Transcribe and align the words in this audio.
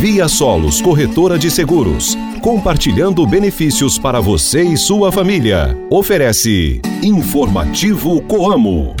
Via 0.00 0.28
Solos 0.28 0.80
Corretora 0.80 1.38
de 1.38 1.50
Seguros, 1.50 2.16
compartilhando 2.40 3.26
benefícios 3.26 3.98
para 3.98 4.18
você 4.18 4.62
e 4.62 4.74
sua 4.74 5.12
família. 5.12 5.76
Oferece 5.90 6.80
Informativo 7.02 8.22
Coamo. 8.22 8.96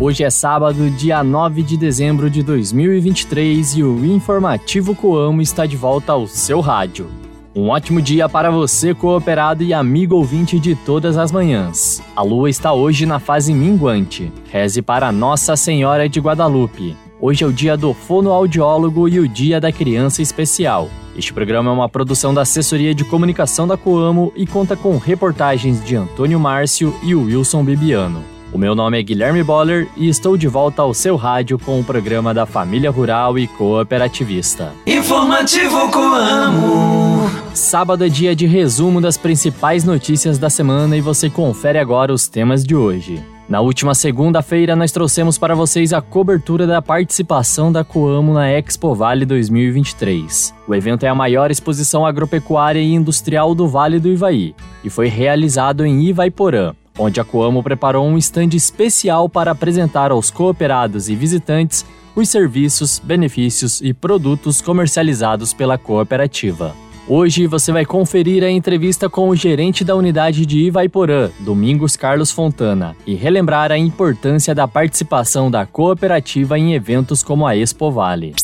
Hoje 0.00 0.24
é 0.24 0.30
sábado, 0.30 0.90
dia 0.90 1.22
9 1.22 1.62
de 1.62 1.76
dezembro 1.76 2.28
de 2.28 2.42
2023 2.42 3.76
e 3.76 3.84
o 3.84 4.04
Informativo 4.04 4.96
Coamo 4.96 5.40
está 5.40 5.64
de 5.64 5.76
volta 5.76 6.10
ao 6.10 6.26
seu 6.26 6.58
rádio. 6.58 7.25
Um 7.56 7.70
ótimo 7.70 8.02
dia 8.02 8.28
para 8.28 8.50
você, 8.50 8.92
cooperado 8.92 9.64
e 9.64 9.72
amigo 9.72 10.14
ouvinte 10.14 10.60
de 10.60 10.74
todas 10.74 11.16
as 11.16 11.32
manhãs. 11.32 12.02
A 12.14 12.20
lua 12.20 12.50
está 12.50 12.74
hoje 12.74 13.06
na 13.06 13.18
fase 13.18 13.54
minguante. 13.54 14.30
Reze 14.50 14.82
para 14.82 15.10
Nossa 15.10 15.56
Senhora 15.56 16.06
de 16.06 16.20
Guadalupe. 16.20 16.94
Hoje 17.18 17.44
é 17.44 17.46
o 17.46 17.52
dia 17.52 17.74
do 17.74 17.94
fonoaudiólogo 17.94 19.08
e 19.08 19.18
o 19.18 19.26
dia 19.26 19.58
da 19.58 19.72
criança 19.72 20.20
especial. 20.20 20.90
Este 21.16 21.32
programa 21.32 21.70
é 21.70 21.72
uma 21.72 21.88
produção 21.88 22.34
da 22.34 22.42
Assessoria 22.42 22.94
de 22.94 23.04
Comunicação 23.04 23.66
da 23.66 23.78
Coamo 23.78 24.34
e 24.36 24.46
conta 24.46 24.76
com 24.76 24.98
reportagens 24.98 25.82
de 25.82 25.96
Antônio 25.96 26.38
Márcio 26.38 26.94
e 27.02 27.14
Wilson 27.14 27.64
Bibiano. 27.64 28.22
O 28.52 28.58
meu 28.58 28.74
nome 28.74 29.00
é 29.00 29.02
Guilherme 29.02 29.42
Boller 29.42 29.88
e 29.96 30.10
estou 30.10 30.36
de 30.36 30.46
volta 30.46 30.82
ao 30.82 30.92
seu 30.92 31.16
rádio 31.16 31.58
com 31.58 31.80
o 31.80 31.84
programa 31.84 32.34
da 32.34 32.44
Família 32.44 32.90
Rural 32.90 33.38
e 33.38 33.46
Cooperativista. 33.46 34.74
Informativo 35.06 35.88
Coamo. 35.92 37.30
Sábado 37.54 38.04
é 38.04 38.08
dia 38.08 38.34
de 38.34 38.44
resumo 38.44 39.00
das 39.00 39.16
principais 39.16 39.84
notícias 39.84 40.36
da 40.36 40.50
semana 40.50 40.96
e 40.96 41.00
você 41.00 41.30
confere 41.30 41.78
agora 41.78 42.12
os 42.12 42.26
temas 42.26 42.64
de 42.64 42.74
hoje. 42.74 43.22
Na 43.48 43.60
última 43.60 43.94
segunda-feira, 43.94 44.74
nós 44.74 44.90
trouxemos 44.90 45.38
para 45.38 45.54
vocês 45.54 45.92
a 45.92 46.02
cobertura 46.02 46.66
da 46.66 46.82
participação 46.82 47.70
da 47.70 47.84
Coamo 47.84 48.34
na 48.34 48.50
Expo 48.50 48.96
Vale 48.96 49.24
2023. 49.24 50.52
O 50.66 50.74
evento 50.74 51.06
é 51.06 51.08
a 51.08 51.14
maior 51.14 51.52
exposição 51.52 52.04
agropecuária 52.04 52.80
e 52.80 52.92
industrial 52.92 53.54
do 53.54 53.68
Vale 53.68 54.00
do 54.00 54.08
Ivaí 54.08 54.56
e 54.82 54.90
foi 54.90 55.06
realizado 55.06 55.86
em 55.86 56.02
Ivaiporã 56.02 56.74
onde 56.98 57.20
a 57.20 57.24
Coamo 57.24 57.62
preparou 57.62 58.06
um 58.06 58.16
stand 58.18 58.54
especial 58.54 59.28
para 59.28 59.50
apresentar 59.50 60.10
aos 60.10 60.30
cooperados 60.30 61.08
e 61.08 61.14
visitantes 61.14 61.84
os 62.16 62.30
serviços, 62.30 62.98
benefícios 62.98 63.82
e 63.82 63.92
produtos 63.92 64.62
comercializados 64.62 65.52
pela 65.52 65.76
cooperativa. 65.76 66.74
Hoje 67.06 67.46
você 67.46 67.70
vai 67.70 67.84
conferir 67.84 68.42
a 68.42 68.50
entrevista 68.50 69.08
com 69.08 69.28
o 69.28 69.36
gerente 69.36 69.84
da 69.84 69.94
unidade 69.94 70.44
de 70.44 70.58
Ivaiporã, 70.60 71.30
Domingos 71.40 71.94
Carlos 71.94 72.32
Fontana, 72.32 72.96
e 73.06 73.14
relembrar 73.14 73.70
a 73.70 73.78
importância 73.78 74.54
da 74.54 74.66
participação 74.66 75.48
da 75.48 75.64
cooperativa 75.64 76.58
em 76.58 76.74
eventos 76.74 77.22
como 77.22 77.46
a 77.46 77.54
Expo 77.54 77.92
Vale. 77.92 78.34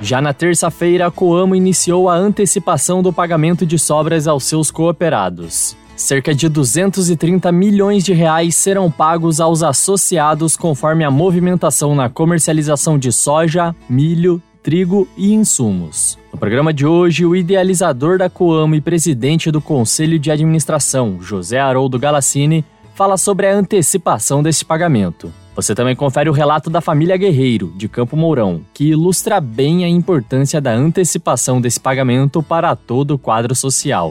Já 0.00 0.20
na 0.20 0.32
terça-feira, 0.32 1.06
a 1.06 1.10
Coamo 1.10 1.56
iniciou 1.56 2.08
a 2.08 2.14
antecipação 2.14 3.02
do 3.02 3.12
pagamento 3.12 3.64
de 3.64 3.78
sobras 3.78 4.28
aos 4.28 4.44
seus 4.44 4.70
cooperados. 4.70 5.76
Cerca 6.02 6.34
de 6.34 6.48
230 6.48 7.52
milhões 7.52 8.02
de 8.02 8.12
reais 8.12 8.56
serão 8.56 8.90
pagos 8.90 9.40
aos 9.40 9.62
associados 9.62 10.56
conforme 10.56 11.04
a 11.04 11.12
movimentação 11.12 11.94
na 11.94 12.08
comercialização 12.10 12.98
de 12.98 13.12
soja, 13.12 13.72
milho, 13.88 14.42
trigo 14.64 15.06
e 15.16 15.32
insumos. 15.32 16.18
No 16.32 16.36
programa 16.40 16.74
de 16.74 16.84
hoje, 16.84 17.24
o 17.24 17.36
idealizador 17.36 18.18
da 18.18 18.28
Coamo 18.28 18.74
e 18.74 18.80
presidente 18.80 19.48
do 19.52 19.60
Conselho 19.60 20.18
de 20.18 20.28
Administração, 20.28 21.18
José 21.20 21.60
Haroldo 21.60 22.00
Galassini, 22.00 22.64
fala 22.96 23.16
sobre 23.16 23.46
a 23.46 23.54
antecipação 23.54 24.42
desse 24.42 24.64
pagamento. 24.64 25.32
Você 25.54 25.72
também 25.72 25.94
confere 25.94 26.28
o 26.28 26.32
relato 26.32 26.68
da 26.68 26.80
família 26.80 27.16
Guerreiro, 27.16 27.72
de 27.76 27.88
Campo 27.88 28.16
Mourão, 28.16 28.62
que 28.74 28.88
ilustra 28.88 29.40
bem 29.40 29.84
a 29.84 29.88
importância 29.88 30.60
da 30.60 30.72
antecipação 30.72 31.60
desse 31.60 31.78
pagamento 31.78 32.42
para 32.42 32.74
todo 32.74 33.12
o 33.12 33.18
quadro 33.18 33.54
social. 33.54 34.10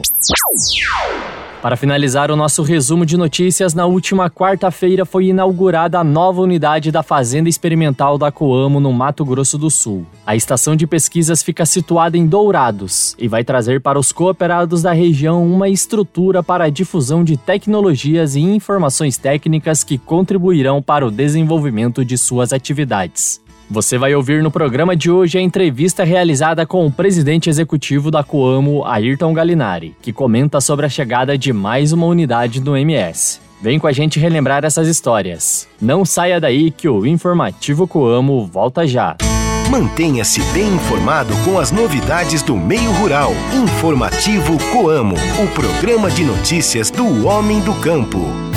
Para 1.62 1.76
finalizar 1.76 2.28
o 2.28 2.34
nosso 2.34 2.64
resumo 2.64 3.06
de 3.06 3.16
notícias, 3.16 3.72
na 3.72 3.86
última 3.86 4.28
quarta-feira 4.28 5.04
foi 5.04 5.26
inaugurada 5.26 5.96
a 5.96 6.02
nova 6.02 6.42
unidade 6.42 6.90
da 6.90 7.04
Fazenda 7.04 7.48
Experimental 7.48 8.18
da 8.18 8.32
Coamo, 8.32 8.80
no 8.80 8.92
Mato 8.92 9.24
Grosso 9.24 9.56
do 9.56 9.70
Sul. 9.70 10.04
A 10.26 10.34
estação 10.34 10.74
de 10.74 10.88
pesquisas 10.88 11.40
fica 11.40 11.64
situada 11.64 12.18
em 12.18 12.26
Dourados 12.26 13.14
e 13.16 13.28
vai 13.28 13.44
trazer 13.44 13.80
para 13.80 13.96
os 13.96 14.10
cooperados 14.10 14.82
da 14.82 14.92
região 14.92 15.46
uma 15.46 15.68
estrutura 15.68 16.42
para 16.42 16.64
a 16.64 16.68
difusão 16.68 17.22
de 17.22 17.36
tecnologias 17.36 18.34
e 18.34 18.40
informações 18.40 19.16
técnicas 19.16 19.84
que 19.84 19.98
contribuirão 19.98 20.82
para 20.82 21.06
o 21.06 21.12
desenvolvimento 21.12 22.04
de 22.04 22.18
suas 22.18 22.52
atividades. 22.52 23.40
Você 23.70 23.96
vai 23.96 24.14
ouvir 24.14 24.42
no 24.42 24.50
programa 24.50 24.94
de 24.94 25.10
hoje 25.10 25.38
a 25.38 25.40
entrevista 25.40 26.04
realizada 26.04 26.66
com 26.66 26.86
o 26.86 26.92
presidente 26.92 27.48
executivo 27.48 28.10
da 28.10 28.22
Coamo, 28.22 28.84
Ayrton 28.84 29.32
Galinari, 29.32 29.96
que 30.02 30.12
comenta 30.12 30.60
sobre 30.60 30.84
a 30.84 30.88
chegada 30.88 31.38
de 31.38 31.52
mais 31.52 31.92
uma 31.92 32.06
unidade 32.06 32.60
do 32.60 32.76
MS. 32.76 33.40
Vem 33.62 33.78
com 33.78 33.86
a 33.86 33.92
gente 33.92 34.18
relembrar 34.18 34.64
essas 34.64 34.88
histórias. 34.88 35.68
Não 35.80 36.04
saia 36.04 36.40
daí 36.40 36.70
que 36.70 36.88
o 36.88 37.06
Informativo 37.06 37.86
Coamo 37.86 38.44
volta 38.46 38.86
já. 38.86 39.16
Mantenha-se 39.70 40.42
bem 40.52 40.68
informado 40.74 41.34
com 41.44 41.58
as 41.58 41.70
novidades 41.70 42.42
do 42.42 42.56
meio 42.56 42.90
rural. 42.92 43.32
Informativo 43.54 44.58
Coamo, 44.70 45.14
o 45.14 45.48
programa 45.54 46.10
de 46.10 46.24
notícias 46.24 46.90
do 46.90 47.26
homem 47.26 47.60
do 47.60 47.72
campo. 47.76 48.51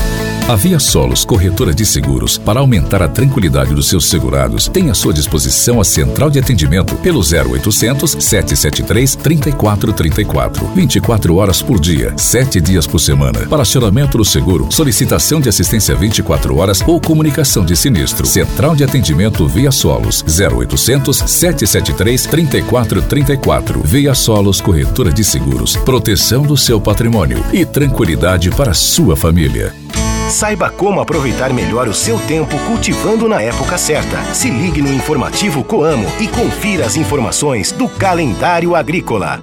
A 0.48 0.56
Via 0.56 0.78
Solos 0.78 1.26
Corretora 1.26 1.74
de 1.74 1.84
Seguros, 1.84 2.38
para 2.38 2.60
aumentar 2.60 3.02
a 3.02 3.08
tranquilidade 3.08 3.74
dos 3.74 3.90
seus 3.90 4.06
segurados, 4.06 4.68
tem 4.68 4.92
à 4.92 4.94
sua 4.94 5.12
disposição 5.12 5.82
a 5.82 5.84
central 5.84 6.30
de 6.30 6.38
atendimento 6.38 6.94
pelo 6.98 7.20
0800 7.22 8.12
773 8.20 9.16
3434. 9.16 10.68
24 10.68 11.36
horas 11.36 11.64
por 11.64 11.80
dia, 11.80 12.14
7 12.16 12.62
dias 12.62 12.86
por 12.86 13.00
semana. 13.00 13.40
Para 13.48 13.64
acionamento 13.64 14.20
do 14.20 14.24
seguro, 14.24 14.72
solicitação 14.72 15.42
de 15.42 15.50
assistência 15.50 15.96
24 15.96 16.56
horas 16.56 16.80
ou 16.86 17.02
comunicação 17.02 17.66
de 17.66 17.76
sinistro. 17.76 18.28
Central 18.28 18.76
de 18.76 18.84
atendimento 18.84 19.48
Via 19.48 19.72
Solos 19.72 20.24
0800 20.24 21.24
773 21.26 22.28
3434. 22.28 23.82
Via 23.84 24.14
Solos 24.14 24.62
Corretora 24.62 25.12
de 25.12 25.24
Seguros. 25.24 25.76
Proteção 25.76 26.44
do 26.44 26.56
seu 26.56 26.80
patrimônio 26.80 27.44
e 27.52 27.66
tranquilidade 27.66 28.52
para 28.52 28.76
sua 28.76 29.16
família. 29.16 29.74
Saiba 30.30 30.72
como 30.72 31.00
aproveitar 31.00 31.54
melhor 31.54 31.88
o 31.88 31.94
seu 31.94 32.18
tempo 32.20 32.58
cultivando 32.66 33.28
na 33.28 33.42
época 33.42 33.78
certa. 33.78 34.24
Se 34.34 34.50
ligue 34.50 34.82
no 34.82 34.92
informativo 34.92 35.64
Coamo 35.64 36.08
e 36.20 36.28
confira 36.28 36.86
as 36.86 36.98
informações 36.98 37.72
do 37.72 37.88
calendário 37.88 38.76
agrícola. 38.76 39.40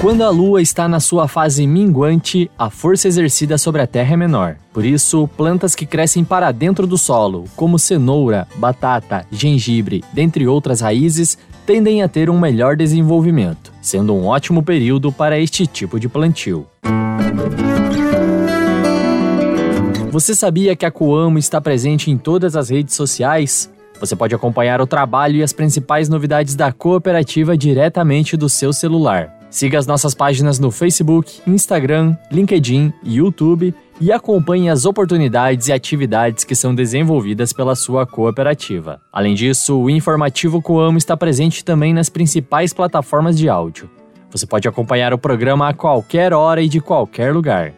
Quando 0.00 0.22
a 0.22 0.30
lua 0.30 0.62
está 0.62 0.88
na 0.88 0.98
sua 0.98 1.28
fase 1.28 1.66
minguante, 1.66 2.50
a 2.56 2.70
força 2.70 3.06
exercida 3.06 3.58
sobre 3.58 3.82
a 3.82 3.86
terra 3.86 4.14
é 4.14 4.16
menor. 4.16 4.56
Por 4.72 4.84
isso, 4.84 5.28
plantas 5.36 5.74
que 5.74 5.84
crescem 5.84 6.24
para 6.24 6.50
dentro 6.52 6.86
do 6.86 6.96
solo, 6.96 7.44
como 7.54 7.78
cenoura, 7.78 8.46
batata, 8.56 9.26
gengibre, 9.30 10.04
dentre 10.12 10.46
outras 10.46 10.80
raízes, 10.80 11.36
tendem 11.66 12.02
a 12.02 12.08
ter 12.08 12.30
um 12.30 12.38
melhor 12.38 12.76
desenvolvimento, 12.76 13.72
sendo 13.88 14.14
um 14.14 14.26
ótimo 14.26 14.62
período 14.62 15.10
para 15.10 15.38
este 15.38 15.66
tipo 15.66 15.98
de 15.98 16.08
plantio. 16.08 16.66
Você 20.10 20.34
sabia 20.34 20.76
que 20.76 20.84
a 20.84 20.90
Coamo 20.90 21.38
está 21.38 21.60
presente 21.60 22.10
em 22.10 22.18
todas 22.18 22.54
as 22.54 22.68
redes 22.68 22.94
sociais? 22.94 23.70
Você 23.98 24.14
pode 24.14 24.34
acompanhar 24.34 24.80
o 24.80 24.86
trabalho 24.86 25.36
e 25.36 25.42
as 25.42 25.52
principais 25.52 26.08
novidades 26.08 26.54
da 26.54 26.70
cooperativa 26.70 27.56
diretamente 27.56 28.36
do 28.36 28.48
seu 28.48 28.72
celular. 28.72 29.34
Siga 29.50 29.78
as 29.78 29.86
nossas 29.86 30.14
páginas 30.14 30.58
no 30.58 30.70
Facebook, 30.70 31.40
Instagram, 31.46 32.14
LinkedIn 32.30 32.92
e 33.02 33.16
YouTube 33.16 33.74
e 34.00 34.12
acompanhe 34.12 34.68
as 34.68 34.84
oportunidades 34.84 35.68
e 35.68 35.72
atividades 35.72 36.44
que 36.44 36.54
são 36.54 36.74
desenvolvidas 36.74 37.52
pela 37.52 37.74
sua 37.74 38.06
cooperativa. 38.06 39.00
Além 39.12 39.34
disso, 39.34 39.78
o 39.78 39.90
informativo 39.90 40.62
Coamo 40.62 40.98
está 40.98 41.16
presente 41.16 41.64
também 41.64 41.92
nas 41.92 42.08
principais 42.08 42.72
plataformas 42.72 43.36
de 43.36 43.48
áudio. 43.48 43.90
Você 44.30 44.46
pode 44.46 44.68
acompanhar 44.68 45.12
o 45.12 45.18
programa 45.18 45.68
a 45.68 45.74
qualquer 45.74 46.32
hora 46.32 46.62
e 46.62 46.68
de 46.68 46.80
qualquer 46.80 47.32
lugar. 47.32 47.72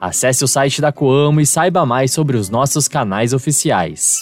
Acesse 0.00 0.44
o 0.44 0.48
site 0.48 0.80
da 0.80 0.92
Coamo 0.92 1.40
e 1.40 1.46
saiba 1.46 1.86
mais 1.86 2.12
sobre 2.12 2.36
os 2.36 2.50
nossos 2.50 2.86
canais 2.86 3.32
oficiais. 3.32 4.20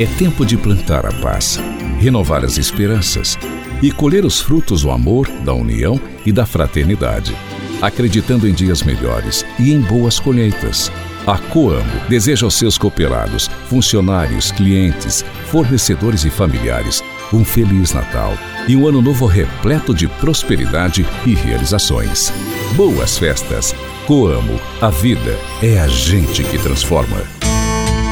É 0.00 0.06
tempo 0.18 0.46
de 0.46 0.56
plantar 0.56 1.04
a 1.04 1.12
paz, 1.20 1.58
renovar 1.98 2.44
as 2.44 2.56
esperanças 2.56 3.36
e 3.82 3.90
colher 3.90 4.24
os 4.24 4.40
frutos 4.40 4.82
do 4.82 4.90
amor, 4.90 5.28
da 5.44 5.52
união 5.52 6.00
e 6.24 6.32
da 6.32 6.46
fraternidade, 6.46 7.36
acreditando 7.80 8.48
em 8.48 8.52
dias 8.52 8.82
melhores 8.82 9.44
e 9.58 9.72
em 9.72 9.80
boas 9.80 10.18
colheitas. 10.18 10.90
A 11.26 11.38
Coamo 11.38 12.00
deseja 12.08 12.46
aos 12.46 12.54
seus 12.54 12.78
cooperados, 12.78 13.48
funcionários, 13.68 14.52
clientes, 14.52 15.24
fornecedores 15.50 16.24
e 16.24 16.30
familiares 16.30 17.02
um 17.32 17.44
feliz 17.44 17.92
Natal 17.92 18.32
e 18.68 18.76
um 18.76 18.86
ano 18.86 19.00
novo 19.00 19.26
repleto 19.26 19.94
de 19.94 20.08
prosperidade 20.08 21.06
e 21.24 21.34
realizações. 21.34 22.32
Boas 22.74 23.18
festas! 23.18 23.74
Coamo, 24.06 24.60
a 24.80 24.88
vida 24.88 25.36
é 25.62 25.80
a 25.80 25.88
gente 25.88 26.44
que 26.44 26.58
transforma. 26.58 27.16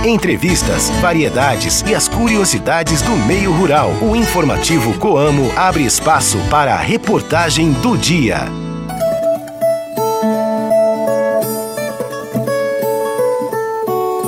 Entrevistas, 0.04 0.90
variedades 1.00 1.82
e 1.86 1.94
as 1.94 2.08
curiosidades 2.08 3.00
do 3.00 3.12
meio 3.12 3.52
rural. 3.52 3.90
O 4.02 4.14
informativo 4.14 4.92
Coamo 4.98 5.50
abre 5.56 5.84
espaço 5.84 6.38
para 6.50 6.74
a 6.74 6.80
reportagem 6.80 7.72
do 7.74 7.96
dia. 7.96 8.63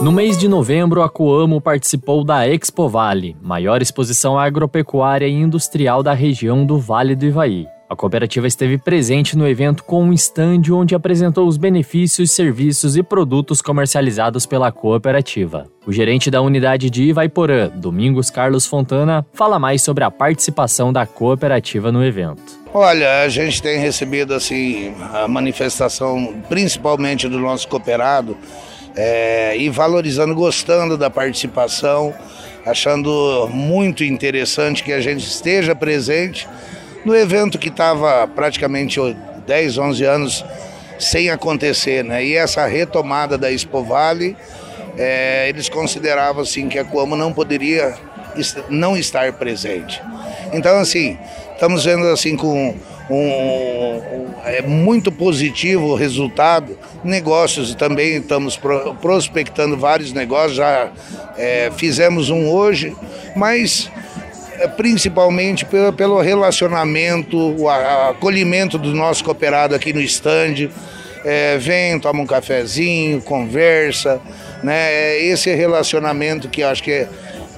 No 0.06 0.12
mês 0.12 0.38
de 0.38 0.46
novembro, 0.46 1.02
a 1.02 1.08
Coamo 1.08 1.60
participou 1.60 2.22
da 2.22 2.46
Expo 2.46 2.88
Vale, 2.88 3.36
maior 3.42 3.82
exposição 3.82 4.38
agropecuária 4.38 5.26
e 5.26 5.32
industrial 5.32 6.00
da 6.00 6.12
região 6.12 6.64
do 6.64 6.78
Vale 6.78 7.16
do 7.16 7.26
Ivaí. 7.26 7.66
A 7.90 7.96
cooperativa 7.96 8.46
esteve 8.46 8.78
presente 8.78 9.36
no 9.36 9.48
evento 9.48 9.82
com 9.82 10.04
um 10.04 10.12
estande 10.12 10.72
onde 10.72 10.94
apresentou 10.94 11.48
os 11.48 11.56
benefícios, 11.56 12.30
serviços 12.30 12.96
e 12.96 13.02
produtos 13.02 13.60
comercializados 13.60 14.46
pela 14.46 14.70
cooperativa. 14.70 15.66
O 15.84 15.92
gerente 15.92 16.30
da 16.30 16.40
unidade 16.40 16.88
de 16.88 17.02
Ivaiporã, 17.02 17.68
Domingos 17.68 18.30
Carlos 18.30 18.64
Fontana, 18.64 19.26
fala 19.32 19.58
mais 19.58 19.82
sobre 19.82 20.04
a 20.04 20.10
participação 20.10 20.92
da 20.92 21.04
cooperativa 21.04 21.90
no 21.90 22.04
evento. 22.04 22.42
Olha, 22.72 23.22
a 23.22 23.28
gente 23.28 23.60
tem 23.60 23.80
recebido 23.80 24.34
assim 24.34 24.94
a 25.12 25.26
manifestação, 25.26 26.32
principalmente 26.48 27.28
do 27.28 27.40
nosso 27.40 27.66
cooperado, 27.66 28.36
é, 28.96 29.54
e 29.56 29.68
valorizando, 29.68 30.34
gostando 30.34 30.96
da 30.96 31.10
participação, 31.10 32.14
achando 32.64 33.48
muito 33.52 34.02
interessante 34.02 34.82
que 34.82 34.92
a 34.92 35.00
gente 35.00 35.24
esteja 35.24 35.74
presente 35.74 36.48
no 37.04 37.14
evento 37.14 37.58
que 37.58 37.68
estava 37.68 38.26
praticamente 38.26 38.98
10, 39.46 39.78
11 39.78 40.04
anos 40.04 40.44
sem 40.98 41.30
acontecer, 41.30 42.02
né? 42.02 42.24
E 42.24 42.34
essa 42.34 42.66
retomada 42.66 43.36
da 43.36 43.52
Expo 43.52 43.84
Vale, 43.84 44.34
é, 44.96 45.48
eles 45.48 45.68
consideravam 45.68 46.42
assim 46.42 46.68
que 46.68 46.78
a 46.78 46.84
Coamo 46.84 47.14
não 47.14 47.32
poderia 47.32 47.94
não 48.68 48.96
estar 48.96 49.32
presente. 49.34 50.02
Então 50.52 50.78
assim, 50.78 51.18
estamos 51.52 51.84
vendo 51.84 52.06
assim 52.08 52.34
com 52.34 52.74
um, 53.08 54.26
é 54.44 54.62
muito 54.62 55.12
positivo 55.12 55.86
o 55.88 55.94
resultado. 55.94 56.76
Negócios 57.04 57.74
também 57.74 58.16
estamos 58.16 58.56
pro, 58.56 58.94
prospectando 58.96 59.76
vários 59.76 60.12
negócios, 60.12 60.56
já 60.56 60.90
é, 61.36 61.70
fizemos 61.76 62.30
um 62.30 62.48
hoje, 62.48 62.94
mas 63.36 63.90
é, 64.58 64.66
principalmente 64.66 65.64
pelo, 65.64 65.92
pelo 65.92 66.20
relacionamento, 66.20 67.36
o 67.38 67.68
acolhimento 67.68 68.76
do 68.76 68.92
nosso 68.92 69.22
cooperado 69.22 69.74
aqui 69.74 69.92
no 69.92 70.00
estande. 70.00 70.70
É, 71.24 71.58
vem, 71.58 71.98
toma 71.98 72.22
um 72.22 72.26
cafezinho, 72.26 73.20
conversa, 73.20 74.20
né? 74.62 74.92
É 74.92 75.24
esse 75.24 75.52
relacionamento 75.52 76.48
que 76.48 76.62
acho 76.62 76.80
que 76.84 76.92
é, 76.92 77.08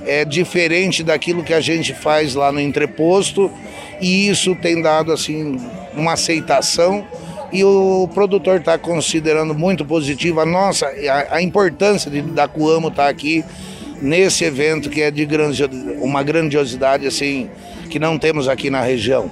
é 0.06 0.25
diferente 0.25 1.03
daquilo 1.03 1.45
que 1.45 1.53
a 1.53 1.61
gente 1.61 1.93
faz 1.93 2.35
lá 2.35 2.50
no 2.50 2.61
entreposto 2.61 3.53
e 4.00 4.29
isso 4.29 4.55
tem 4.55 4.81
dado 4.81 5.12
assim 5.12 5.59
uma 5.95 6.12
aceitação 6.12 7.06
e 7.53 7.65
o 7.65 8.09
produtor 8.12 8.59
está 8.59 8.77
considerando 8.79 9.55
muito 9.55 9.85
positivo 9.85 10.41
a 10.41 10.47
nossa 10.47 10.87
a, 10.87 11.37
a 11.37 11.43
importância 11.43 12.11
de, 12.11 12.23
da 12.23 12.47
Coamo 12.47 12.89
estar 12.89 13.05
tá 13.05 13.09
aqui 13.09 13.45
nesse 14.00 14.45
evento 14.45 14.91
que 14.91 15.03
é 15.03 15.11
de 15.11 15.27
uma 16.00 16.23
grandiosidade 16.23 17.06
assim 17.06 17.50
que 17.91 17.99
não 17.99 18.19
temos 18.19 18.49
aqui 18.49 18.71
na 18.71 18.83
região. 18.83 19.31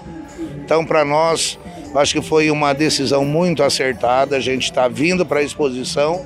Então 0.64 0.84
para 0.84 1.04
nós 1.04 1.58
acho 1.94 2.14
que 2.14 2.22
foi 2.22 2.50
uma 2.50 2.72
decisão 2.72 3.24
muito 3.24 3.62
acertada. 3.62 4.36
A 4.36 4.40
gente 4.40 4.64
está 4.64 4.88
vindo 4.88 5.24
para 5.24 5.40
a 5.40 5.42
exposição 5.42 6.24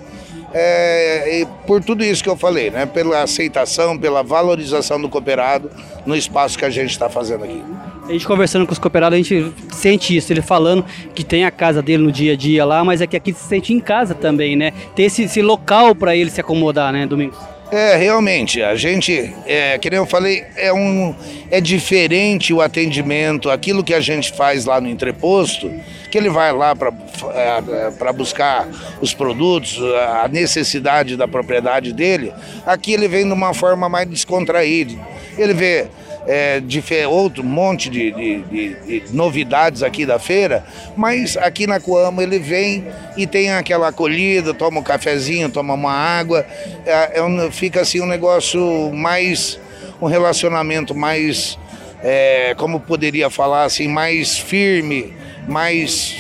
é, 0.53 1.47
por 1.67 1.83
tudo 1.83 2.05
isso 2.05 2.23
que 2.23 2.29
eu 2.29 2.37
falei, 2.37 2.71
né? 2.71 2.87
Pela 2.87 3.23
aceitação, 3.23 3.97
pela 3.97 4.23
valorização 4.23 5.01
do 5.01 5.09
cooperado 5.09 5.71
no 6.05 6.17
espaço 6.17 6.59
que 6.59 6.65
a 6.65 6.71
gente 6.71 6.91
está 6.91 7.09
fazendo 7.09 7.45
aqui. 7.45 7.63
A 8.11 8.12
gente 8.12 8.27
conversando 8.27 8.67
com 8.67 8.73
os 8.73 8.79
cooperados, 8.81 9.15
a 9.15 9.23
gente 9.23 9.53
sente 9.71 10.17
isso. 10.17 10.33
Ele 10.33 10.43
falando 10.43 10.85
que 11.15 11.23
tem 11.23 11.45
a 11.45 11.51
casa 11.51 11.81
dele 11.81 12.03
no 12.03 12.11
dia 12.11 12.33
a 12.33 12.37
dia 12.37 12.65
lá, 12.65 12.83
mas 12.83 13.01
é 13.01 13.07
que 13.07 13.17
aqui 13.17 13.33
se 13.33 13.47
sente 13.47 13.73
em 13.73 13.79
casa 13.79 14.17
também, 14.17 14.57
né? 14.57 14.73
Ter 14.97 15.05
esse, 15.05 15.23
esse 15.23 15.41
local 15.41 15.95
para 15.95 16.17
ele 16.17 16.29
se 16.29 16.41
acomodar, 16.41 16.93
né, 16.93 17.07
Domingos? 17.07 17.39
É, 17.71 17.95
realmente, 17.95 18.61
a 18.65 18.75
gente, 18.75 19.33
é, 19.47 19.79
que 19.79 19.89
nem 19.89 19.99
eu 19.99 20.07
falei, 20.07 20.43
é, 20.57 20.73
um, 20.73 21.15
é 21.53 21.61
diferente 21.61 22.53
o 22.53 22.61
atendimento, 22.61 23.49
aquilo 23.49 23.85
que 23.85 23.95
a 23.95 24.01
gente 24.01 24.33
faz 24.33 24.65
lá 24.65 24.81
no 24.81 24.89
entreposto, 24.89 25.71
que 26.11 26.19
ele 26.19 26.29
vai 26.29 26.53
lá 26.53 26.75
para 26.75 26.93
é, 27.33 28.13
buscar 28.13 28.67
os 29.01 29.15
produtos, 29.15 29.79
a 30.21 30.27
necessidade 30.27 31.17
da 31.17 31.29
propriedade 31.29 31.93
dele, 31.93 32.33
aqui 32.67 32.93
ele 32.93 33.06
vem 33.06 33.25
de 33.25 33.33
uma 33.33 33.55
forma 33.55 33.89
mais 33.89 34.09
descontraída. 34.09 34.95
Ele 35.39 35.55
vê 35.55 35.87
é, 36.31 37.09
outro 37.09 37.43
monte 37.43 37.91
de, 37.91 38.12
de, 38.12 38.43
de, 38.43 39.00
de, 39.00 39.03
novidades 39.12 39.82
aqui 39.82 40.06
da 40.06 40.17
feira, 40.17 40.65
mas 40.97 41.37
aqui 41.37 41.67
na 41.67 41.81
Coamo 41.81 42.23
ele 42.23 42.38
vem 42.38 42.87
e 43.17 43.27
tem 43.27 43.50
aquela 43.50 43.88
acolhida, 43.88 44.55
toma 44.55 44.79
um 44.79 44.82
cafezinho, 44.82 45.50
toma 45.50 45.75
uma 45.75 45.93
água, 45.93 46.47
é, 46.87 47.19
é 47.19 47.23
um, 47.23 47.50
fica 47.50 47.81
assim 47.81 48.00
um 48.00 48.06
negócio 48.06 48.93
mais, 48.93 49.59
um 50.00 50.06
relacionamento 50.06 50.94
mais, 50.94 51.59
é, 52.00 52.55
como 52.56 52.79
poderia 52.79 53.29
falar 53.29 53.65
assim, 53.65 53.88
mais 53.88 54.38
firme, 54.38 55.12
mais 55.49 56.15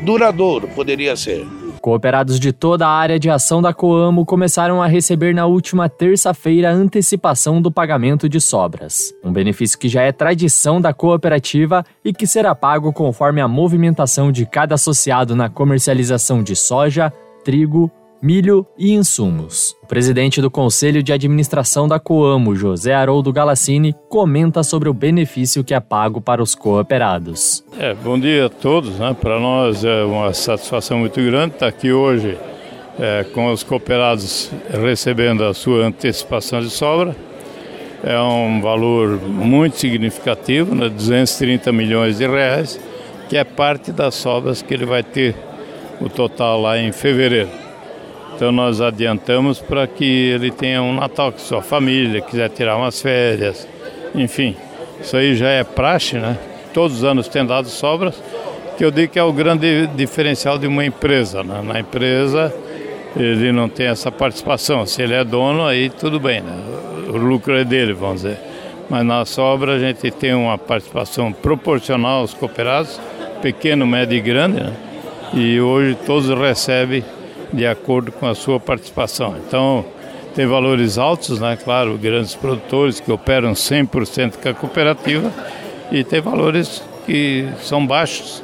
duradouro, 0.00 0.68
poderia 0.68 1.16
ser. 1.16 1.44
Cooperados 1.86 2.40
de 2.40 2.52
toda 2.52 2.84
a 2.84 2.90
área 2.90 3.16
de 3.16 3.30
ação 3.30 3.62
da 3.62 3.72
Coamo 3.72 4.26
começaram 4.26 4.82
a 4.82 4.88
receber 4.88 5.32
na 5.32 5.46
última 5.46 5.88
terça-feira 5.88 6.68
antecipação 6.68 7.62
do 7.62 7.70
pagamento 7.70 8.28
de 8.28 8.40
sobras. 8.40 9.14
Um 9.22 9.32
benefício 9.32 9.78
que 9.78 9.88
já 9.88 10.02
é 10.02 10.10
tradição 10.10 10.80
da 10.80 10.92
cooperativa 10.92 11.84
e 12.04 12.12
que 12.12 12.26
será 12.26 12.56
pago 12.56 12.92
conforme 12.92 13.40
a 13.40 13.46
movimentação 13.46 14.32
de 14.32 14.44
cada 14.44 14.74
associado 14.74 15.36
na 15.36 15.48
comercialização 15.48 16.42
de 16.42 16.56
soja, 16.56 17.12
trigo, 17.44 17.88
milho 18.22 18.66
e 18.78 18.92
insumos. 18.92 19.74
O 19.82 19.86
presidente 19.86 20.40
do 20.40 20.50
Conselho 20.50 21.02
de 21.02 21.12
Administração 21.12 21.86
da 21.86 21.98
Coamo, 21.98 22.54
José 22.56 22.94
Haroldo 22.94 23.32
Galassini, 23.32 23.94
comenta 24.08 24.62
sobre 24.62 24.88
o 24.88 24.94
benefício 24.94 25.62
que 25.62 25.74
é 25.74 25.80
pago 25.80 26.20
para 26.20 26.42
os 26.42 26.54
cooperados. 26.54 27.64
É, 27.78 27.94
bom 27.94 28.18
dia 28.18 28.46
a 28.46 28.48
todos. 28.48 28.98
Né? 28.98 29.14
Para 29.20 29.38
nós 29.38 29.84
é 29.84 30.04
uma 30.04 30.32
satisfação 30.32 30.98
muito 30.98 31.22
grande 31.22 31.54
estar 31.54 31.68
aqui 31.68 31.92
hoje 31.92 32.38
é, 32.98 33.24
com 33.24 33.52
os 33.52 33.62
cooperados 33.62 34.50
recebendo 34.70 35.44
a 35.44 35.54
sua 35.54 35.86
antecipação 35.86 36.60
de 36.60 36.70
sobra. 36.70 37.14
É 38.02 38.18
um 38.20 38.60
valor 38.60 39.20
muito 39.20 39.76
significativo, 39.78 40.74
né? 40.74 40.88
230 40.88 41.72
milhões 41.72 42.18
de 42.18 42.26
reais, 42.26 42.78
que 43.28 43.36
é 43.36 43.42
parte 43.42 43.90
das 43.90 44.14
sobras 44.14 44.62
que 44.62 44.72
ele 44.72 44.86
vai 44.86 45.02
ter 45.02 45.34
o 46.00 46.08
total 46.08 46.60
lá 46.60 46.78
em 46.78 46.92
fevereiro. 46.92 47.65
Então 48.36 48.52
nós 48.52 48.82
adiantamos 48.82 49.60
para 49.60 49.86
que 49.86 50.04
ele 50.04 50.50
tenha 50.50 50.82
um 50.82 50.94
Natal 50.94 51.32
com 51.32 51.38
sua 51.38 51.62
família, 51.62 52.20
quiser 52.20 52.50
tirar 52.50 52.76
umas 52.76 53.00
férias, 53.00 53.66
enfim. 54.14 54.54
Isso 55.00 55.16
aí 55.16 55.34
já 55.34 55.48
é 55.48 55.64
praxe, 55.64 56.18
né? 56.18 56.36
Todos 56.74 56.98
os 56.98 57.04
anos 57.04 57.28
tem 57.28 57.46
dado 57.46 57.68
sobras, 57.68 58.22
que 58.76 58.84
eu 58.84 58.90
digo 58.90 59.10
que 59.10 59.18
é 59.18 59.22
o 59.22 59.32
grande 59.32 59.86
diferencial 59.86 60.58
de 60.58 60.66
uma 60.66 60.84
empresa. 60.84 61.42
Né? 61.42 61.62
Na 61.64 61.80
empresa 61.80 62.54
ele 63.16 63.50
não 63.52 63.70
tem 63.70 63.86
essa 63.86 64.12
participação. 64.12 64.84
Se 64.84 65.00
ele 65.00 65.14
é 65.14 65.24
dono, 65.24 65.64
aí 65.64 65.88
tudo 65.88 66.20
bem, 66.20 66.42
né? 66.42 66.58
O 67.08 67.16
lucro 67.16 67.56
é 67.56 67.64
dele, 67.64 67.94
vamos 67.94 68.20
dizer. 68.20 68.38
Mas 68.90 69.02
na 69.02 69.24
sobra 69.24 69.76
a 69.76 69.78
gente 69.78 70.10
tem 70.10 70.34
uma 70.34 70.58
participação 70.58 71.32
proporcional 71.32 72.20
aos 72.20 72.34
cooperados, 72.34 73.00
pequeno, 73.40 73.86
médio 73.86 74.18
e 74.18 74.20
grande, 74.20 74.60
né? 74.60 74.74
E 75.32 75.58
hoje 75.58 75.96
todos 76.04 76.28
recebem 76.28 77.02
de 77.52 77.66
acordo 77.66 78.12
com 78.12 78.26
a 78.26 78.34
sua 78.34 78.58
participação. 78.58 79.36
Então, 79.46 79.84
tem 80.34 80.46
valores 80.46 80.98
altos, 80.98 81.40
né? 81.40 81.56
claro, 81.62 81.96
grandes 81.96 82.34
produtores 82.34 83.00
que 83.00 83.10
operam 83.10 83.52
100% 83.52 84.34
com 84.42 84.48
a 84.48 84.54
cooperativa 84.54 85.32
e 85.90 86.04
tem 86.04 86.20
valores 86.20 86.82
que 87.06 87.48
são 87.62 87.86
baixos 87.86 88.42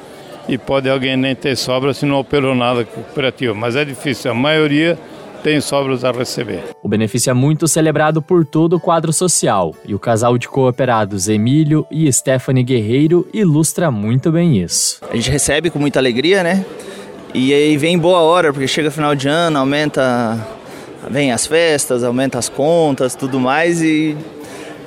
e 0.48 0.56
pode 0.56 0.88
alguém 0.88 1.16
nem 1.16 1.34
ter 1.34 1.56
sobra 1.56 1.92
se 1.92 2.06
não 2.06 2.18
operou 2.18 2.54
nada 2.54 2.84
com 2.84 3.00
a 3.00 3.04
cooperativa, 3.04 3.54
mas 3.54 3.76
é 3.76 3.84
difícil, 3.84 4.30
a 4.30 4.34
maioria 4.34 4.98
tem 5.42 5.60
sobras 5.60 6.04
a 6.04 6.12
receber. 6.12 6.62
O 6.82 6.88
benefício 6.88 7.30
é 7.30 7.34
muito 7.34 7.66
celebrado 7.66 8.22
por 8.22 8.46
todo 8.46 8.76
o 8.76 8.80
quadro 8.80 9.12
social 9.12 9.74
e 9.84 9.94
o 9.94 9.98
casal 9.98 10.38
de 10.38 10.48
cooperados 10.48 11.28
Emílio 11.28 11.86
e 11.90 12.10
Stephanie 12.12 12.62
Guerreiro 12.62 13.28
ilustra 13.34 13.90
muito 13.90 14.30
bem 14.30 14.62
isso. 14.62 15.00
A 15.10 15.16
gente 15.16 15.30
recebe 15.30 15.68
com 15.68 15.78
muita 15.78 15.98
alegria, 15.98 16.42
né? 16.42 16.64
E 17.34 17.54
aí 17.54 17.78
vem 17.78 17.98
boa 17.98 18.20
hora, 18.20 18.52
porque 18.52 18.68
chega 18.68 18.90
final 18.90 19.14
de 19.14 19.26
ano, 19.26 19.58
aumenta, 19.58 20.38
vem 21.10 21.32
as 21.32 21.46
festas, 21.46 22.04
aumenta 22.04 22.38
as 22.38 22.50
contas, 22.50 23.14
tudo 23.14 23.40
mais 23.40 23.80
e, 23.80 24.14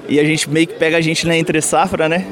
e 0.08 0.20
a 0.20 0.24
gente 0.24 0.48
meio 0.48 0.68
que 0.68 0.76
pega 0.76 0.98
a 0.98 1.02
gente 1.02 1.26
na 1.26 1.36
entre 1.36 1.60
safra, 1.60 2.08
né? 2.08 2.24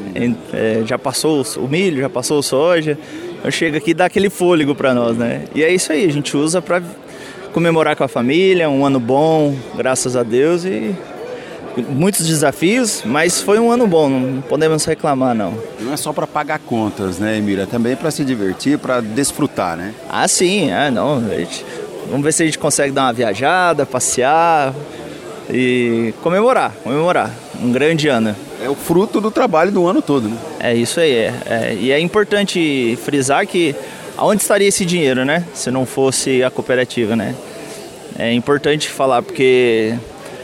É, 0.53 0.83
já 0.85 0.99
passou 0.99 1.43
o 1.57 1.67
milho, 1.67 1.99
já 1.99 2.09
passou 2.09 2.37
o 2.37 2.43
soja, 2.43 2.95
então 3.39 3.49
chega 3.49 3.79
aqui 3.79 3.89
e 3.89 3.93
dá 3.95 4.05
aquele 4.05 4.29
fôlego 4.29 4.75
para 4.75 4.93
nós, 4.93 5.17
né? 5.17 5.45
E 5.55 5.63
é 5.63 5.73
isso 5.73 5.91
aí, 5.91 6.05
a 6.05 6.11
gente 6.11 6.37
usa 6.37 6.61
para 6.61 6.83
comemorar 7.51 7.95
com 7.95 8.03
a 8.03 8.07
família, 8.07 8.69
um 8.69 8.85
ano 8.85 8.99
bom, 8.99 9.55
graças 9.75 10.15
a 10.15 10.21
Deus 10.21 10.63
e 10.63 10.93
muitos 11.81 12.27
desafios, 12.27 13.01
mas 13.05 13.41
foi 13.41 13.59
um 13.59 13.71
ano 13.71 13.87
bom, 13.87 14.09
não 14.09 14.41
podemos 14.41 14.85
reclamar 14.85 15.33
não. 15.33 15.53
Não 15.79 15.93
é 15.93 15.97
só 15.97 16.13
para 16.13 16.27
pagar 16.27 16.59
contas, 16.59 17.19
né, 17.19 17.37
Emília? 17.37 17.63
É 17.63 17.65
também 17.65 17.95
para 17.95 18.11
se 18.11 18.23
divertir, 18.23 18.77
para 18.77 19.01
desfrutar, 19.01 19.75
né? 19.75 19.93
Ah, 20.09 20.27
sim, 20.27 20.71
é, 20.71 20.91
não. 20.91 21.21
Gente, 21.29 21.65
vamos 22.09 22.23
ver 22.23 22.31
se 22.31 22.43
a 22.43 22.45
gente 22.45 22.59
consegue 22.59 22.91
dar 22.91 23.03
uma 23.03 23.13
viajada, 23.13 23.85
passear 23.85 24.73
e 25.49 26.13
comemorar, 26.21 26.73
comemorar. 26.83 27.31
Um 27.61 27.71
grande 27.71 28.07
ano. 28.07 28.35
É 28.61 28.69
o 28.69 28.75
fruto 28.75 29.19
do 29.21 29.31
trabalho 29.31 29.71
do 29.71 29.87
ano 29.87 30.01
todo, 30.01 30.27
né? 30.27 30.37
É 30.59 30.73
isso 30.73 30.99
aí, 30.99 31.11
é, 31.11 31.33
é. 31.45 31.77
E 31.79 31.91
é 31.91 31.99
importante 31.99 32.97
frisar 33.03 33.45
que 33.47 33.75
aonde 34.17 34.41
estaria 34.41 34.67
esse 34.67 34.85
dinheiro, 34.85 35.25
né? 35.25 35.45
Se 35.53 35.71
não 35.71 35.85
fosse 35.85 36.43
a 36.43 36.49
cooperativa, 36.49 37.15
né? 37.15 37.35
É 38.17 38.31
importante 38.31 38.89
falar 38.89 39.21
porque 39.21 39.95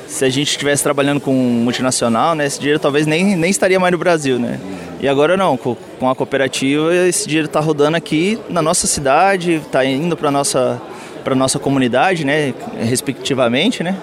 se 0.10 0.26
a 0.26 0.30
gente 0.30 0.50
estivesse 0.50 0.82
trabalhando 0.82 1.22
com 1.22 1.32
multinacional, 1.32 2.34
né, 2.34 2.48
esse 2.48 2.60
dinheiro 2.60 2.80
talvez 2.80 3.06
nem, 3.06 3.36
nem 3.36 3.52
estaria 3.52 3.80
mais 3.80 3.92
no 3.92 3.98
Brasil, 3.98 4.40
né? 4.40 4.60
E 5.00 5.08
agora 5.08 5.38
não, 5.38 5.56
com, 5.56 5.78
com 6.00 6.10
a 6.10 6.16
cooperativa, 6.16 6.94
esse 7.08 7.28
dinheiro 7.28 7.46
está 7.46 7.60
rodando 7.60 7.96
aqui 7.96 8.38
na 8.50 8.62
nossa 8.62 8.88
cidade, 8.88 9.62
está 9.66 9.86
indo 9.86 10.18
para 10.18 10.32
nossa 10.32 10.82
para 11.24 11.36
nossa 11.36 11.60
comunidade, 11.60 12.26
né, 12.26 12.54
respectivamente, 12.80 13.84
né? 13.84 13.96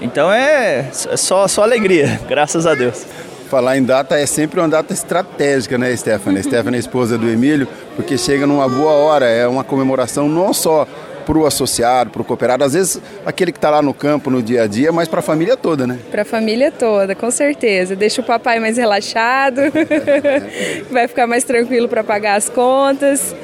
Então 0.00 0.32
é, 0.32 0.90
é 1.10 1.16
só 1.16 1.48
só 1.48 1.62
alegria, 1.64 2.20
graças 2.28 2.64
a 2.64 2.74
Deus. 2.74 3.04
Falar 3.50 3.76
em 3.76 3.82
data 3.82 4.16
é 4.18 4.26
sempre 4.26 4.60
uma 4.60 4.68
data 4.68 4.92
estratégica, 4.92 5.76
né, 5.76 5.94
Stephanie? 5.96 6.42
Stephanie 6.44 6.76
é 6.76 6.80
esposa 6.80 7.18
do 7.18 7.28
Emílio, 7.28 7.66
porque 7.96 8.16
chega 8.16 8.46
numa 8.46 8.68
boa 8.68 8.92
hora, 8.92 9.26
é 9.26 9.46
uma 9.46 9.64
comemoração 9.64 10.28
não 10.28 10.54
só 10.54 10.86
para 11.26 11.36
o 11.36 11.44
associado, 11.44 12.10
para 12.10 12.22
o 12.22 12.24
cooperado, 12.24 12.62
às 12.62 12.72
vezes 12.72 13.02
aquele 13.26 13.50
que 13.50 13.58
está 13.58 13.68
lá 13.68 13.82
no 13.82 13.92
campo 13.92 14.30
no 14.30 14.40
dia 14.40 14.62
a 14.62 14.66
dia, 14.68 14.92
mas 14.92 15.08
para 15.08 15.18
a 15.18 15.22
família 15.22 15.56
toda, 15.56 15.86
né? 15.86 15.98
Para 16.10 16.22
a 16.22 16.24
família 16.24 16.70
toda, 16.70 17.14
com 17.16 17.30
certeza. 17.30 17.96
Deixa 17.96 18.20
o 18.20 18.24
papai 18.24 18.60
mais 18.60 18.76
relaxado, 18.76 19.60
vai 20.90 21.08
ficar 21.08 21.26
mais 21.26 21.42
tranquilo 21.42 21.88
para 21.88 22.04
pagar 22.04 22.36
as 22.36 22.48
contas. 22.48 23.34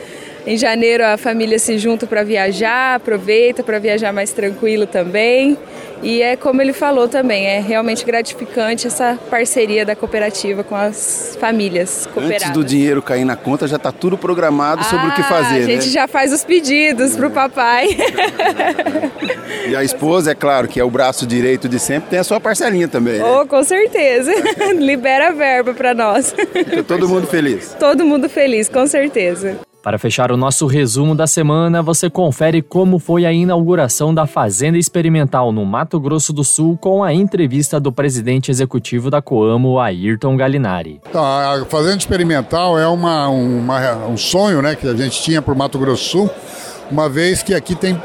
Em 0.47 0.57
janeiro 0.57 1.05
a 1.05 1.17
família 1.17 1.59
se 1.59 1.79
junta 1.79 2.07
para 2.07 2.25
viajar, 2.25 2.97
aproveita 2.97 3.63
para 3.63 3.79
viajar 3.79 4.13
mais 4.13 4.33
tranquilo 4.33 4.87
também. 4.87 5.57
E 6.03 6.21
é 6.21 6.35
como 6.35 6.61
ele 6.61 6.73
falou 6.73 7.07
também, 7.07 7.47
é 7.47 7.61
realmente 7.61 8.05
gratificante 8.05 8.89
essa 8.89 9.17
parceria 9.31 9.87
da 9.87 9.95
cooperativa 9.95 10.65
com 10.65 10.75
as 10.75 11.39
famílias 11.41 12.07
cooperadas. 12.07 12.49
Antes 12.49 12.51
do 12.51 12.65
dinheiro 12.65 13.01
cair 13.01 13.25
na 13.25 13.37
conta, 13.37 13.69
já 13.69 13.77
está 13.77 13.93
tudo 13.93 14.19
programado 14.19 14.81
ah, 14.81 14.85
sobre 14.85 15.07
o 15.07 15.15
que 15.15 15.21
ah, 15.21 15.25
fazer, 15.25 15.59
A 15.59 15.63
gente 15.63 15.87
né? 15.87 15.93
já 15.93 16.09
faz 16.09 16.33
os 16.33 16.43
pedidos 16.43 17.15
é. 17.15 17.17
para 17.17 17.29
o 17.29 17.31
papai. 17.31 17.97
e 19.71 19.77
a 19.77 19.85
esposa, 19.85 20.33
é 20.33 20.35
claro, 20.35 20.67
que 20.67 20.81
é 20.81 20.85
o 20.85 20.91
braço 20.91 21.25
direito 21.25 21.69
de 21.69 21.79
sempre, 21.79 22.11
tem 22.11 22.19
a 22.19 22.25
sua 22.25 22.41
parcelinha 22.41 22.89
também. 22.89 23.21
Né? 23.21 23.25
Oh, 23.25 23.47
com 23.47 23.63
certeza. 23.63 24.33
Libera 24.75 25.29
a 25.29 25.33
verba 25.33 25.73
para 25.73 25.95
nós. 25.95 26.35
Fica 26.35 26.83
todo 26.83 27.09
mundo 27.09 27.29
feliz. 27.29 27.77
Todo 27.79 28.05
mundo 28.05 28.29
feliz, 28.29 28.69
com 28.69 28.89
certeza. 28.89 29.57
Para 29.83 29.99
fechar 29.99 30.31
o 30.31 30.37
nosso 30.37 30.65
resumo 30.67 31.12
da 31.12 31.27
semana, 31.27 31.83
você 31.83 32.09
confere 32.09 32.62
como 32.62 33.01
foi 33.01 33.27
a 33.27 33.33
inauguração 33.33 34.15
da 34.15 34.29
Fazenda 34.29 34.79
Experimental 34.79 35.51
no 35.51 35.67
Mato 35.67 35.99
Grosso 35.99 36.33
do 36.33 36.45
Sul 36.45 36.79
com 36.81 37.03
a 37.03 37.12
entrevista 37.12 37.81
do 37.81 37.91
presidente 37.91 38.49
executivo 38.49 39.11
da 39.11 39.21
Coamo, 39.21 39.81
Ayrton 39.81 40.37
Galinari. 40.37 41.01
Então, 41.11 41.25
a 41.25 41.65
Fazenda 41.69 41.97
Experimental 41.97 42.79
é 42.79 42.87
uma, 42.87 43.29
uma, 43.29 44.07
um 44.07 44.17
sonho 44.17 44.62
né, 44.62 44.77
que 44.77 44.87
a 44.87 44.95
gente 44.95 45.21
tinha 45.21 45.43
para 45.43 45.53
o 45.53 45.59
Mato 45.59 45.81
Grosso 45.81 46.05
do 46.05 46.11
Sul, 46.11 46.31
uma 46.89 47.09
vez 47.09 47.43
que 47.43 47.53
aqui 47.53 47.75
tem 47.75 48.01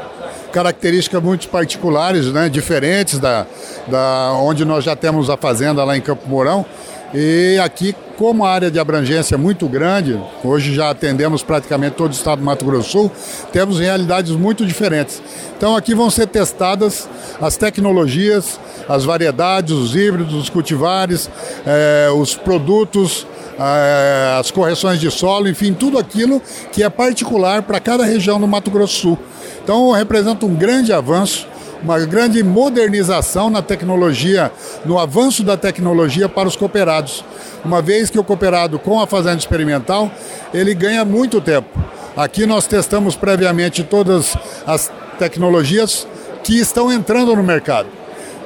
características 0.52 1.22
muito 1.22 1.48
particulares, 1.48 2.32
né, 2.32 2.48
diferentes 2.48 3.20
da, 3.20 3.46
da 3.86 4.32
onde 4.32 4.64
nós 4.64 4.82
já 4.82 4.96
temos 4.96 5.30
a 5.30 5.36
fazenda 5.36 5.84
lá 5.84 5.96
em 5.96 6.00
Campo 6.00 6.28
Mourão. 6.28 6.66
E 7.14 7.56
aqui, 7.62 7.94
como 8.18 8.44
a 8.44 8.50
área 8.50 8.68
de 8.68 8.80
abrangência 8.80 9.36
é 9.36 9.38
muito 9.38 9.68
grande, 9.68 10.20
hoje 10.42 10.74
já 10.74 10.90
atendemos 10.90 11.44
praticamente 11.44 11.94
todo 11.94 12.10
o 12.10 12.14
estado 12.14 12.40
do 12.40 12.44
Mato 12.44 12.64
Grosso 12.64 12.88
do 12.88 12.90
Sul, 12.90 13.12
temos 13.52 13.78
realidades 13.78 14.32
muito 14.32 14.66
diferentes. 14.66 15.22
Então 15.56 15.76
aqui 15.76 15.94
vão 15.94 16.10
ser 16.10 16.26
testadas 16.26 17.08
as 17.40 17.56
tecnologias, 17.56 18.58
as 18.88 19.04
variedades, 19.04 19.72
os 19.72 19.94
híbridos, 19.94 20.34
os 20.34 20.50
cultivares, 20.50 21.30
eh, 21.64 22.08
os 22.12 22.34
produtos, 22.34 23.24
eh, 23.56 24.36
as 24.40 24.50
correções 24.50 24.98
de 24.98 25.12
solo, 25.12 25.48
enfim, 25.48 25.72
tudo 25.72 25.96
aquilo 25.96 26.42
que 26.72 26.82
é 26.82 26.90
particular 26.90 27.62
para 27.62 27.78
cada 27.78 28.04
região 28.04 28.40
do 28.40 28.48
Mato 28.48 28.68
Grosso 28.68 28.94
do 28.94 29.00
Sul. 29.00 29.18
Então 29.62 29.92
representa 29.92 30.44
um 30.44 30.56
grande 30.56 30.92
avanço 30.92 31.46
uma 31.82 31.98
grande 32.00 32.42
modernização 32.42 33.50
na 33.50 33.62
tecnologia, 33.62 34.50
no 34.84 34.98
avanço 34.98 35.42
da 35.42 35.56
tecnologia 35.56 36.28
para 36.28 36.48
os 36.48 36.56
cooperados. 36.56 37.24
Uma 37.64 37.82
vez 37.82 38.10
que 38.10 38.18
o 38.18 38.24
cooperado 38.24 38.78
com 38.78 39.00
a 39.00 39.06
fazenda 39.06 39.38
experimental, 39.38 40.10
ele 40.52 40.74
ganha 40.74 41.04
muito 41.04 41.40
tempo. 41.40 41.68
Aqui 42.16 42.46
nós 42.46 42.66
testamos 42.66 43.14
previamente 43.14 43.84
todas 43.84 44.36
as 44.66 44.90
tecnologias 45.18 46.06
que 46.42 46.58
estão 46.58 46.92
entrando 46.92 47.34
no 47.34 47.42
mercado 47.42 47.97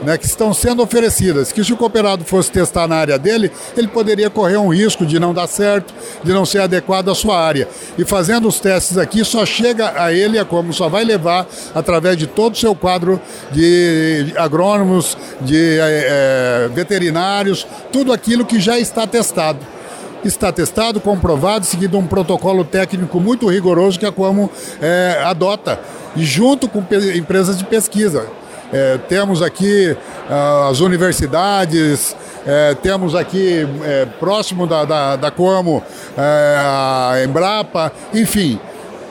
né, 0.03 0.19
que 0.19 0.27
estão 0.27 0.53
sendo 0.53 0.83
oferecidas, 0.83 1.53
que 1.53 1.63
se 1.65 1.73
o 1.73 1.77
cooperado 1.77 2.25
fosse 2.25 2.51
testar 2.51 2.87
na 2.87 2.97
área 2.97 3.19
dele, 3.19 3.51
ele 3.77 3.89
poderia 3.89 4.29
correr 4.29 4.57
um 4.57 4.69
risco 4.69 5.07
de 5.07 5.19
não 5.19 5.33
dar 5.33 5.47
certo, 5.47 5.95
de 6.23 6.33
não 6.33 6.45
ser 6.45 6.61
adequado 6.61 7.09
à 7.09 7.15
sua 7.15 7.39
área. 7.39 7.69
E 7.97 8.05
fazendo 8.05 8.49
os 8.49 8.61
testes 8.61 8.99
aqui, 8.99 9.25
só 9.25 9.45
chega 9.47 9.93
a 10.01 10.13
ele, 10.13 10.39
a 10.39 10.45
como 10.45 10.73
só 10.73 10.89
vai 10.89 11.05
levar 11.05 11.47
através 11.75 12.17
de 12.17 12.27
todo 12.27 12.55
o 12.55 12.59
seu 12.59 12.75
quadro 12.75 13.21
de 13.51 14.33
agrônomos, 14.37 15.17
de 15.41 15.79
é, 15.81 16.71
veterinários, 16.75 17.67
tudo 17.93 18.13
aquilo 18.13 18.45
que 18.45 18.61
já 18.61 18.79
está 18.79 19.07
testado 19.07 19.59
está 20.25 20.53
testado, 20.53 21.01
comprovado, 21.01 21.67
seguido 21.67 21.99
um 21.99 22.07
protocolo 22.07 22.65
técnico 22.65 23.19
muito 23.19 23.49
rigoroso 23.49 23.99
que 23.99 24.07
a 24.07 24.13
Coamo 24.13 24.49
é, 24.81 25.21
adota, 25.25 25.81
e 26.15 26.25
junto 26.25 26.69
com 26.69 26.85
empresas 27.17 27.59
de 27.59 27.65
pesquisa. 27.65 28.27
É, 28.73 28.99
temos 29.09 29.43
aqui 29.43 29.95
ah, 30.31 30.69
as 30.71 30.81
universidades, 30.81 32.17
é, 32.47 32.75
temos 32.75 33.14
aqui 33.14 33.69
é, 33.85 34.07
próximo 34.19 34.67
da, 34.67 34.85
da, 34.85 35.17
da 35.17 35.31
Como 35.31 35.83
é, 36.17 36.57
a 36.59 37.23
Embrapa, 37.25 37.93
enfim. 38.12 38.59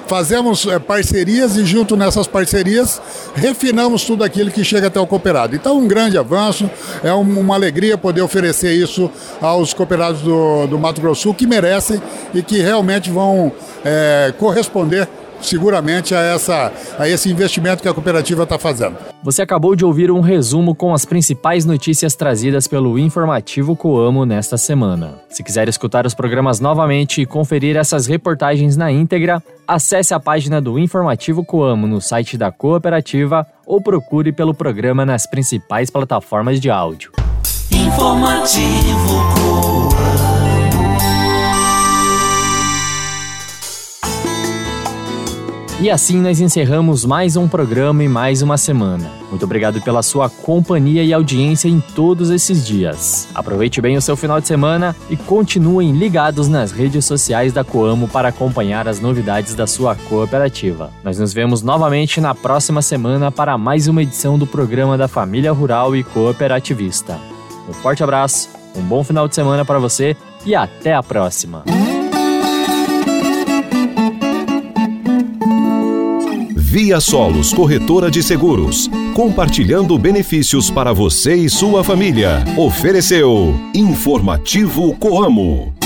Fazemos 0.08 0.66
é, 0.66 0.78
parcerias 0.78 1.56
e, 1.56 1.64
junto 1.64 1.96
nessas 1.96 2.28
parcerias, 2.28 3.02
refinamos 3.34 4.04
tudo 4.04 4.26
aquilo 4.26 4.52
que 4.52 4.62
chega 4.62 4.88
até 4.88 5.00
o 5.00 5.08
cooperado. 5.08 5.56
Então, 5.56 5.78
um 5.78 5.88
grande 5.88 6.18
avanço, 6.18 6.70
é 7.02 7.14
uma 7.14 7.56
alegria 7.56 7.98
poder 7.98 8.22
oferecer 8.22 8.74
isso 8.74 9.10
aos 9.40 9.74
cooperados 9.74 10.20
do, 10.22 10.68
do 10.68 10.78
Mato 10.78 11.00
Grosso 11.00 11.34
que 11.34 11.48
merecem 11.48 12.02
e 12.34 12.44
que 12.44 12.60
realmente 12.60 13.10
vão 13.10 13.54
é, 13.86 14.34
corresponder 14.38 15.08
seguramente 15.48 16.14
a, 16.14 16.22
essa, 16.22 16.72
a 16.98 17.08
esse 17.08 17.30
investimento 17.30 17.82
que 17.82 17.90
a 17.90 17.94
cooperativa 17.94 18.44
está 18.44 18.58
fazendo. 18.58 18.98
Você 19.24 19.42
acabou 19.42 19.76
de 19.76 19.86
ouvir 19.86 20.10
um 20.10 20.20
resumo 20.20 20.74
com 20.74 20.94
as 20.94 21.06
principais 21.06 21.64
notícias 21.66 22.16
trazidas 22.16 22.68
pelo 22.68 22.98
informativo 22.98 23.76
Coamo 23.76 24.26
nesta 24.26 24.58
semana. 24.58 25.16
Se 25.30 25.44
quiser 25.44 25.70
escutar 25.70 26.06
os 26.06 26.14
programas 26.14 26.60
novamente 26.60 27.22
e 27.22 27.26
conferir 27.26 27.78
essas 27.78 28.08
reportagens 28.08 28.76
na 28.76 28.92
íntegra, 28.92 29.42
acesse 29.68 30.14
a 30.14 30.20
página 30.20 30.60
do 30.60 30.80
Informativo 30.80 31.46
Coamo 31.46 31.88
no 31.88 32.02
site 32.02 32.38
da 32.38 32.52
cooperativa 32.52 33.46
ou 33.66 33.82
procure 33.82 34.32
pelo 34.32 34.54
programa 34.54 35.06
nas 35.06 35.26
principais 35.30 35.90
plataformas 35.90 36.60
de 36.60 36.70
áudio. 36.70 37.12
Informativo 37.72 39.22
Coamo. 39.36 40.11
E 45.82 45.90
assim 45.90 46.22
nós 46.22 46.40
encerramos 46.40 47.04
mais 47.06 47.36
um 47.36 47.48
programa 47.48 48.04
e 48.04 48.08
mais 48.08 48.44
uma 48.44 48.56
semana. 48.56 49.10
Muito 49.32 49.44
obrigado 49.46 49.82
pela 49.82 50.04
sua 50.04 50.30
companhia 50.30 51.04
e 51.04 51.12
audiência 51.12 51.68
em 51.68 51.80
todos 51.80 52.30
esses 52.30 52.68
dias. 52.68 53.28
Aproveite 53.34 53.82
bem 53.82 53.98
o 53.98 54.02
seu 54.02 54.16
final 54.16 54.40
de 54.40 54.48
semana 54.48 54.96
e 55.10 55.18
continuem 55.18 55.92
ligados 55.92 56.48
nas 56.48 56.72
redes 56.72 57.04
sociais 57.04 57.52
da 57.52 57.64
Coamo 57.64 58.08
para 58.08 58.30
acompanhar 58.30 58.88
as 58.88 59.00
novidades 59.00 59.56
da 59.56 59.66
sua 59.66 59.96
cooperativa. 59.96 60.92
Nós 61.04 61.18
nos 61.18 61.34
vemos 61.34 61.64
novamente 61.64 62.22
na 62.22 62.36
próxima 62.36 62.84
semana 62.84 63.32
para 63.32 63.58
mais 63.58 63.88
uma 63.88 64.04
edição 64.04 64.38
do 64.38 64.46
programa 64.46 65.00
da 65.00 65.08
Família 65.08 65.52
Rural 65.52 65.96
e 65.96 66.04
Cooperativista. 66.04 67.20
Um 67.68 67.74
forte 67.74 68.04
abraço, 68.04 68.50
um 68.76 68.84
bom 68.84 69.04
final 69.04 69.28
de 69.28 69.34
semana 69.34 69.66
para 69.66 69.80
você 69.80 70.16
e 70.46 70.54
até 70.54 70.94
a 70.94 71.02
próxima. 71.02 71.64
Via 76.72 77.02
Solos 77.02 77.54
Corretora 77.54 78.10
de 78.10 78.24
Seguros, 78.24 78.90
compartilhando 79.14 79.98
benefícios 79.98 80.72
para 80.72 80.94
você 80.94 81.36
e 81.36 81.50
sua 81.50 81.84
família. 81.84 82.46
Ofereceu 82.58 83.54
Informativo 83.76 84.96
Coamo. 84.96 85.81